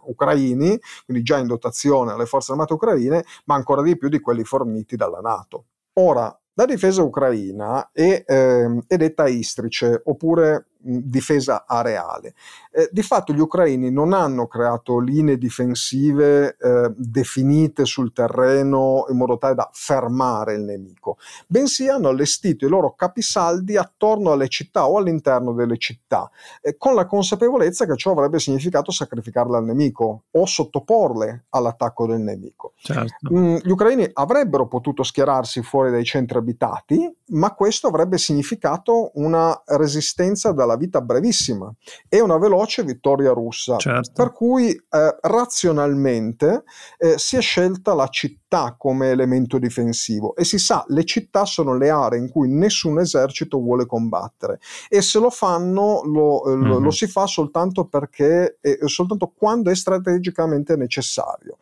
ucraini, 0.00 0.78
quindi 1.06 1.22
già 1.22 1.38
in 1.38 1.46
dotazione 1.46 2.12
alle 2.12 2.26
forze 2.26 2.52
armate 2.52 2.74
ucraine, 2.74 3.24
ma 3.46 3.54
ancora 3.54 3.80
di 3.80 3.96
più 3.96 4.10
di 4.10 4.20
quelli 4.20 4.44
forniti 4.44 4.94
dalla 4.94 5.20
Nato. 5.20 5.64
Ora, 5.94 6.38
la 6.58 6.64
difesa 6.66 7.02
ucraina 7.02 7.88
è, 7.90 8.22
eh, 8.26 8.82
è 8.86 8.96
detta 8.98 9.28
istrice, 9.28 10.02
oppure 10.04 10.72
difesa 10.88 11.64
areale. 11.66 12.34
Eh, 12.70 12.88
di 12.90 13.02
fatto 13.02 13.32
gli 13.32 13.40
ucraini 13.40 13.90
non 13.90 14.12
hanno 14.12 14.46
creato 14.46 14.98
linee 14.98 15.36
difensive 15.36 16.56
eh, 16.56 16.92
definite 16.96 17.84
sul 17.84 18.12
terreno 18.12 19.04
in 19.08 19.16
modo 19.16 19.36
tale 19.36 19.54
da 19.54 19.68
fermare 19.72 20.54
il 20.54 20.62
nemico, 20.62 21.18
bensì 21.46 21.88
hanno 21.88 22.08
allestito 22.08 22.64
i 22.64 22.68
loro 22.68 22.94
capisaldi 22.94 23.76
attorno 23.76 24.32
alle 24.32 24.48
città 24.48 24.86
o 24.86 24.98
all'interno 24.98 25.52
delle 25.52 25.76
città, 25.76 26.30
eh, 26.62 26.76
con 26.76 26.94
la 26.94 27.06
consapevolezza 27.06 27.84
che 27.84 27.96
ciò 27.96 28.12
avrebbe 28.12 28.38
significato 28.38 28.90
sacrificarle 28.90 29.56
al 29.56 29.64
nemico 29.64 30.24
o 30.30 30.46
sottoporle 30.46 31.46
all'attacco 31.50 32.06
del 32.06 32.20
nemico. 32.20 32.72
Certo. 32.76 33.34
Mm, 33.34 33.56
gli 33.62 33.70
ucraini 33.70 34.08
avrebbero 34.12 34.66
potuto 34.68 35.02
schierarsi 35.02 35.62
fuori 35.62 35.90
dai 35.90 36.04
centri 36.04 36.38
abitati, 36.38 37.14
ma 37.28 37.54
questo 37.54 37.88
avrebbe 37.88 38.16
significato 38.16 39.10
una 39.14 39.60
resistenza 39.66 40.52
dalla 40.52 40.76
vita 40.78 41.02
brevissima 41.02 41.70
e 42.08 42.20
una 42.20 42.38
veloce 42.38 42.82
vittoria 42.82 43.32
russa. 43.32 43.76
Certo. 43.76 44.12
Per 44.14 44.32
cui 44.32 44.70
eh, 44.70 45.16
razionalmente 45.20 46.62
eh, 46.96 47.18
si 47.18 47.36
è 47.36 47.40
scelta 47.42 47.92
la 47.92 48.08
città 48.08 48.74
come 48.78 49.10
elemento 49.10 49.58
difensivo 49.58 50.34
e 50.34 50.44
si 50.44 50.58
sa 50.58 50.82
le 50.88 51.04
città 51.04 51.44
sono 51.44 51.76
le 51.76 51.90
aree 51.90 52.18
in 52.18 52.30
cui 52.30 52.48
nessun 52.48 52.98
esercito 52.98 53.58
vuole 53.58 53.84
combattere 53.84 54.58
e 54.88 55.02
se 55.02 55.18
lo 55.18 55.28
fanno 55.28 56.02
lo, 56.04 56.44
mm-hmm. 56.46 56.82
lo, 56.82 56.90
si 56.90 57.06
fa 57.06 57.26
soltanto 57.26 57.84
perché 57.84 58.58
eh, 58.62 58.78
soltanto 58.86 59.32
quando 59.36 59.70
è 59.70 59.74
strategicamente 59.74 60.76
necessario. 60.76 61.58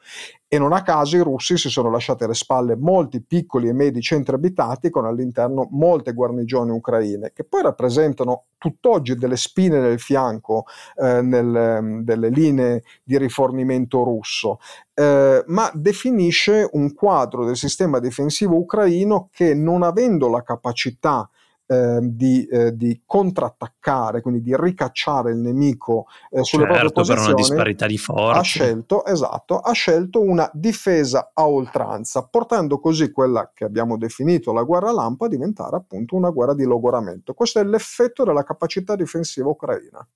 E 0.57 0.59
non 0.59 0.73
a 0.73 0.83
caso 0.83 1.17
i 1.17 1.23
russi 1.23 1.59
si 1.59 1.69
sono 1.69 1.91
lasciati 1.91 2.25
alle 2.25 2.35
spalle 2.35 2.77
molti 2.77 3.21
piccoli 3.23 3.69
e 3.69 3.75
medi 3.75 4.01
centri 4.01 4.35
abitati 4.35 4.89
con 4.89 5.05
all'interno 5.05 5.69
molte 5.73 6.15
guarnigioni 6.15 6.71
ucraine, 6.71 7.33
che 7.35 7.45
poi 7.45 7.63
rappresentano 7.63 8.45
tutt'oggi 8.57 9.17
delle 9.17 9.37
spine 9.37 9.81
nel 9.81 10.01
fianco 10.01 10.65
eh, 10.97 11.21
nel, 11.21 12.01
delle 12.03 12.31
linee 12.31 12.85
di 13.05 13.19
rifornimento 13.19 14.03
russo, 14.03 14.59
eh, 14.95 15.45
ma 15.47 15.71
definisce 15.75 16.67
un 16.73 16.95
quadro 16.95 17.45
del 17.45 17.57
sistema 17.57 17.99
difensivo 17.99 18.57
ucraino 18.57 19.29
che 19.31 19.55
non 19.55 19.83
avendo 19.83 20.29
la 20.29 20.43
capacità 20.43 21.29
eh, 21.29 21.46
di, 21.67 22.47
eh, 22.47 22.77
di, 22.77 23.03
contrattaccare, 23.05 24.21
quindi 24.21 24.41
di 24.41 24.55
ricacciare 24.57 25.33
il 25.33 25.39
nemico 25.39 26.07
eh, 26.31 26.45
sulle 26.45 26.65
certo, 26.65 26.79
proprie 26.79 26.93
posizioni, 26.93 27.25
per 27.25 27.35
una 27.35 27.43
disparità 27.43 27.87
di 27.87 27.99
forze. 27.99 28.39
Ha 28.39 28.43
scelto, 28.43 29.05
esatto, 29.05 29.59
ha 29.59 29.73
scelto 29.73 30.21
una 30.21 30.49
difesa 30.53 31.33
a 31.35 31.49
oltranza, 31.49 32.27
portando 32.27 32.79
così 32.79 33.11
quella 33.11 33.51
che 33.53 33.65
abbiamo 33.65 33.97
definito 33.97 34.53
la 34.53 34.63
guerra 34.63 34.93
lampo 34.93 35.25
a 35.25 35.29
diventare 35.29 35.77
appunto 35.77 36.15
una 36.15 36.31
guerra 36.31 36.55
di 36.55 36.65
logoramento. 36.65 37.35
Questo 37.35 37.59
è 37.59 37.65
l'effetto 37.65 38.25
della 38.25 38.45
capacità 38.45 38.95
difensiva 38.95 39.49
ucraina. 39.49 40.07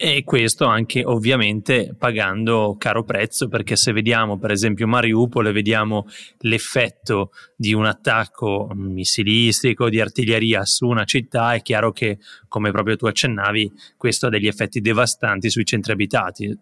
E 0.00 0.22
questo 0.22 0.64
anche 0.64 1.04
ovviamente 1.04 1.92
pagando 1.98 2.76
caro 2.78 3.02
prezzo, 3.02 3.48
perché 3.48 3.74
se 3.74 3.90
vediamo 3.90 4.38
per 4.38 4.52
esempio 4.52 4.86
Mariupol 4.86 5.48
e 5.48 5.52
vediamo 5.52 6.06
l'effetto 6.42 7.32
di 7.56 7.74
un 7.74 7.84
attacco 7.84 8.70
missilistico, 8.74 9.88
di 9.88 10.00
artiglieria 10.00 10.64
su 10.64 10.86
una 10.86 11.02
città, 11.02 11.54
è 11.54 11.62
chiaro 11.62 11.90
che, 11.90 12.18
come 12.46 12.70
proprio 12.70 12.94
tu 12.94 13.06
accennavi, 13.06 13.72
questo 13.96 14.26
ha 14.26 14.30
degli 14.30 14.46
effetti 14.46 14.80
devastanti 14.80 15.50
sui 15.50 15.64
centri 15.64 15.90
abitati. 15.90 16.56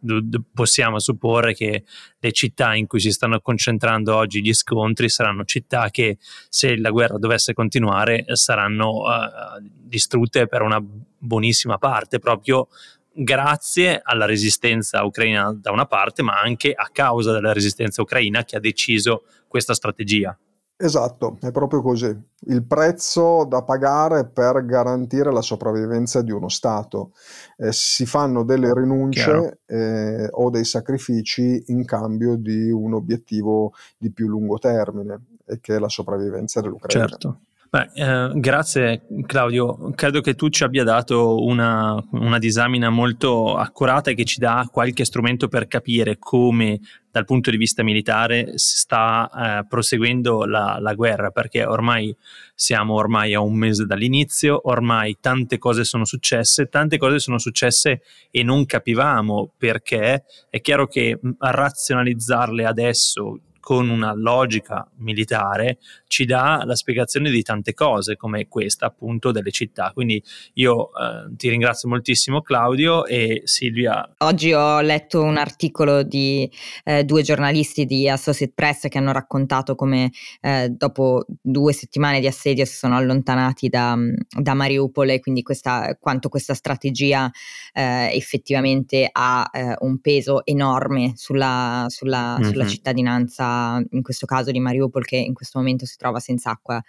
possiamo 0.55 0.99
supporre 0.99 1.52
che 1.52 1.85
le 2.19 2.33
città 2.33 2.75
in 2.75 2.87
cui 2.87 3.00
si 3.00 3.11
stanno 3.11 3.40
concentrando 3.40 4.16
oggi 4.16 4.40
gli 4.40 4.55
scontri 4.55 5.11
saranno 5.11 5.45
città 5.45 5.90
che, 5.90 6.16
se 6.49 6.75
la 6.78 6.88
guerra 6.88 7.19
dovesse 7.19 7.52
continuare, 7.52 8.25
saranno 8.33 9.02
uh, 9.02 9.61
distrutte 9.61 10.47
per 10.47 10.62
una 10.62 10.83
buonissima 11.19 11.76
parte, 11.76 12.19
proprio 12.19 12.69
grazie 13.16 14.00
alla 14.02 14.26
resistenza 14.26 15.02
ucraina 15.04 15.52
da 15.58 15.70
una 15.70 15.87
parte, 15.87 16.23
ma 16.23 16.40
anche 16.40 16.73
a 16.73 16.88
causa 16.92 17.32
della 17.32 17.52
resistenza 17.52 18.02
ucraina 18.02 18.44
che 18.44 18.56
ha 18.56 18.61
deciso 18.61 19.25
questa 19.49 19.75
strategia. 19.75 20.37
Esatto, 20.78 21.38
è 21.40 21.50
proprio 21.52 21.80
così. 21.80 22.14
Il 22.49 22.66
prezzo 22.66 23.46
da 23.49 23.62
pagare 23.62 24.28
per 24.28 24.62
garantire 24.66 25.32
la 25.32 25.40
sopravvivenza 25.40 26.20
di 26.20 26.32
uno 26.32 26.50
Stato. 26.50 27.12
Eh, 27.56 27.73
si 27.73 28.04
fanno 28.04 28.44
delle 28.44 28.75
rinunce 28.75 29.61
eh, 29.64 30.28
o 30.30 30.50
dei 30.50 30.64
sacrifici 30.64 31.64
in 31.68 31.87
cambio 31.87 32.37
di 32.37 32.70
un 32.70 32.92
obiettivo 32.92 33.73
di 33.96 34.12
più 34.12 34.28
lungo 34.28 34.58
termine, 34.58 35.38
e 35.46 35.61
che 35.61 35.76
è 35.76 35.78
la 35.78 35.88
sopravvivenza 35.88 36.61
dell'Ucraina. 36.61 37.08
Certo. 37.08 37.40
Beh, 37.76 37.90
eh, 37.92 38.30
grazie 38.37 39.02
Claudio, 39.26 39.92
credo 39.95 40.23
che 40.23 40.35
tu 40.35 40.49
ci 40.49 40.64
abbia 40.64 40.83
dato 40.83 41.45
una, 41.45 42.02
una, 42.12 42.38
disamina 42.38 42.88
molto 42.88 43.54
accurata 43.54 44.11
e 44.11 44.14
che 44.14 44.25
ci 44.25 44.38
dà 44.38 44.66
qualche 44.73 45.04
strumento 45.04 45.49
per 45.49 45.66
capire 45.66 46.16
come 46.18 46.80
dal 47.11 47.26
punto 47.26 47.50
di 47.50 47.59
vista 47.59 47.83
militare 47.83 48.52
sta 48.54 49.30
eh, 49.61 49.66
proseguendo 49.66 50.47
la, 50.47 50.78
la, 50.80 50.95
guerra, 50.95 51.28
perché 51.28 51.66
ormai 51.66 52.16
siamo 52.54 52.95
ormai 52.95 53.35
a 53.35 53.40
un 53.40 53.56
mese 53.56 53.85
dall'inizio, 53.85 54.59
ormai 54.71 55.18
tante 55.21 55.59
cose 55.59 55.85
sono 55.85 56.06
successe, 56.06 56.68
tante 56.71 56.97
cose 56.97 57.18
sono 57.18 57.38
successe 57.38 58.00
e 58.30 58.42
non 58.42 58.64
capivamo 58.64 59.52
perché. 59.59 60.25
È 60.49 60.62
chiaro 60.62 60.87
che 60.87 61.18
razionalizzarle 61.38 62.64
adesso 62.64 63.40
con 63.66 63.88
una 63.88 64.14
logica 64.14 64.88
militare 64.99 65.78
ci 66.06 66.25
dà 66.25 66.62
la 66.64 66.76
spiegazione 66.76 67.32
di 67.32 67.42
tante 67.42 67.75
cose 67.75 68.14
come 68.14 68.46
questa 68.46 68.87
appunto 68.87 69.32
delle 69.32 69.50
città. 69.50 69.90
Quindi 69.92 70.23
io 70.52 70.90
eh, 70.90 71.35
ti 71.37 71.49
ringrazio 71.49 71.88
moltissimo 71.88 72.42
Claudio 72.42 73.06
e 73.06 73.40
Silvia. 73.42 74.08
Oggi 74.18 74.52
ho 74.52 74.80
letto 74.82 75.20
un 75.20 75.37
articolo 75.37 76.04
di 76.04 76.49
eh, 76.85 77.02
due 77.02 77.23
giornalisti 77.23 77.87
di 77.87 78.08
Associate 78.08 78.52
Press 78.54 78.87
che 78.87 78.99
hanno 78.99 79.11
raccontato 79.11 79.75
come 79.75 80.12
eh, 80.42 80.68
dopo 80.70 81.25
due 81.26 81.73
settimane 81.73 82.20
di 82.20 82.28
assedio 82.28 82.64
si 82.64 82.76
sono 82.76 82.94
allontanati 82.94 83.68
da, 83.68 83.96
da 84.28 84.54
Mariupol 84.54 85.11
e 85.11 85.18
quindi 85.18 85.42
questa, 85.42 85.96
quanto 86.00 86.28
questa 86.28 86.54
strategia 86.54 87.28
eh, 87.73 88.11
effettivamente 88.14 89.08
ha 89.11 89.50
eh, 89.52 89.75
un 89.80 89.99
peso 90.00 90.46
enorme 90.46 91.14
sulla, 91.16 91.86
sulla, 91.88 92.38
mm-hmm. 92.38 92.49
sulla 92.49 92.67
cittadinanza 92.69 93.54
in 93.90 94.02
questo 94.02 94.26
caso 94.26 94.50
di 94.50 94.60
Mariupol 94.60 95.04
che 95.04 95.16
in 95.16 95.34
questo 95.34 95.58
momento 95.58 95.86
si 95.86 95.97
trova 95.97 96.21
senza 96.21 96.50
acqua 96.50 96.82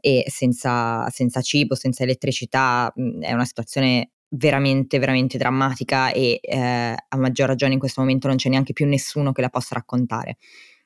e 0.00 0.24
senza, 0.28 1.08
senza 1.10 1.40
cibo, 1.40 1.74
senza 1.74 2.02
elettricità, 2.02 2.92
è 3.20 3.32
una 3.32 3.44
situazione 3.44 4.10
veramente, 4.30 4.98
veramente 4.98 5.38
drammatica 5.38 6.12
e 6.12 6.40
eh, 6.42 6.94
a 7.08 7.16
maggior 7.16 7.48
ragione 7.48 7.74
in 7.74 7.78
questo 7.78 8.00
momento 8.00 8.28
non 8.28 8.36
c'è 8.36 8.48
neanche 8.48 8.72
più 8.72 8.86
nessuno 8.86 9.32
che 9.32 9.40
la 9.40 9.48
possa 9.48 9.74
raccontare. 9.74 10.36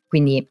Quindi 0.07 0.47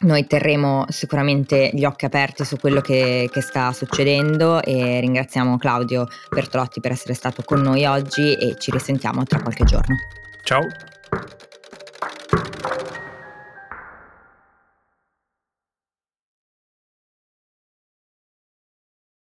noi 0.00 0.26
terremo 0.26 0.84
sicuramente 0.88 1.70
gli 1.72 1.84
occhi 1.84 2.06
aperti 2.06 2.44
su 2.44 2.56
quello 2.56 2.80
che, 2.80 3.28
che, 3.32 3.40
sta 3.40 3.72
succedendo 3.72 4.62
e 4.62 4.98
ringraziamo 5.00 5.56
Claudio 5.58 6.06
Bertolotti 6.28 6.80
per 6.80 6.92
essere 6.92 7.14
stato 7.14 7.42
con 7.42 7.60
noi 7.60 7.84
oggi 7.84 8.34
e 8.34 8.56
ci 8.58 8.70
risentiamo 8.70 9.22
tra 9.24 9.40
qualche 9.40 9.64
giorno. 9.64 9.96
Ciao! 10.42 10.66